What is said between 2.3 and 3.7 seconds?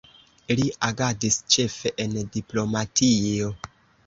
diplomatio.